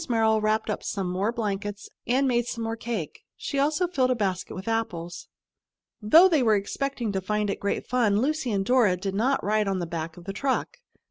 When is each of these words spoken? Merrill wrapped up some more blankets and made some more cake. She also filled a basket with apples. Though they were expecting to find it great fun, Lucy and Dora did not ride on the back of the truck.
Merrill 0.09 0.41
wrapped 0.41 0.71
up 0.71 0.81
some 0.81 1.11
more 1.11 1.31
blankets 1.31 1.87
and 2.07 2.27
made 2.27 2.47
some 2.47 2.63
more 2.63 2.75
cake. 2.75 3.21
She 3.37 3.59
also 3.59 3.85
filled 3.87 4.09
a 4.09 4.15
basket 4.15 4.55
with 4.55 4.67
apples. 4.67 5.27
Though 6.01 6.27
they 6.27 6.41
were 6.41 6.55
expecting 6.55 7.11
to 7.11 7.21
find 7.21 7.51
it 7.51 7.59
great 7.59 7.85
fun, 7.85 8.19
Lucy 8.19 8.51
and 8.51 8.65
Dora 8.65 8.97
did 8.97 9.13
not 9.13 9.43
ride 9.43 9.67
on 9.67 9.77
the 9.77 9.85
back 9.85 10.17
of 10.17 10.23
the 10.25 10.33
truck. 10.33 10.77